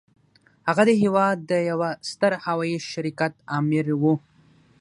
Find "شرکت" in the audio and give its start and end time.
2.91-3.33